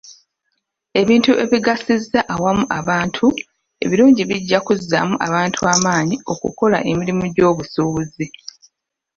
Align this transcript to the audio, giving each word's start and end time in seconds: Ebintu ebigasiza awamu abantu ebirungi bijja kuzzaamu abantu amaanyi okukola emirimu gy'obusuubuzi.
Ebintu 1.01 1.31
ebigasiza 1.43 2.19
awamu 2.33 2.65
abantu 2.79 3.25
ebirungi 3.83 4.23
bijja 4.29 4.59
kuzzaamu 4.65 5.15
abantu 5.27 5.59
amaanyi 5.73 6.15
okukola 6.33 6.77
emirimu 6.91 7.25
gy'obusuubuzi. 7.35 8.25